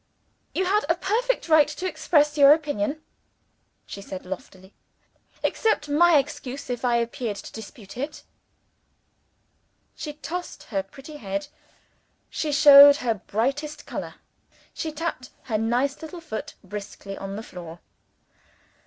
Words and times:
"You 0.55 0.65
had 0.65 0.83
a 0.89 0.95
perfect 0.95 1.47
right 1.47 1.67
to 1.67 1.85
express 1.87 2.35
your 2.35 2.53
opinion," 2.53 3.03
she 3.85 4.01
said 4.01 4.25
loftily. 4.25 4.73
"Accept 5.43 5.89
my 5.89 6.17
excuses 6.17 6.71
if 6.71 6.83
I 6.83 6.95
appeared 6.95 7.35
to 7.35 7.51
dispute 7.53 7.95
it." 7.97 8.23
She 9.95 10.13
tossed 10.13 10.63
her 10.63 10.81
pretty 10.81 11.17
head; 11.17 11.49
she 12.31 12.51
showed 12.51 12.95
her 12.95 13.13
brightest 13.13 13.85
color; 13.85 14.15
she 14.73 14.91
tapped 14.91 15.29
her 15.43 15.59
nice 15.59 16.01
little 16.01 16.19
foot 16.19 16.55
briskly 16.63 17.15
on 17.15 17.35
the 17.35 17.43
floor. 17.43 17.79